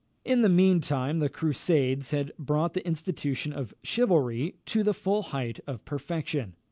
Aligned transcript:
In 0.25 0.41
the 0.41 0.49
mean 0.49 0.79
time, 0.81 1.19
the 1.19 1.29
Crusades 1.29 2.09
had 2.09 2.31
brought 2.39 2.73
the 2.73 2.83
institution 2.87 3.53
of 3.53 3.71
chivalry 3.83 4.55
to 4.65 4.81
the 4.81 4.95
full 4.95 5.21
height 5.21 5.59
of 5.67 5.85
perfection. 5.85 6.55